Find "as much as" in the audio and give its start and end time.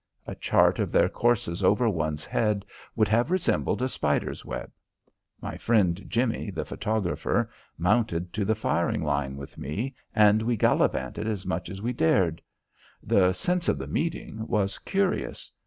11.27-11.83